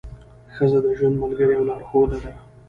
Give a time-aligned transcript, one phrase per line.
[0.55, 2.31] ښځه د ژوند ملګرې او لارښوده ده.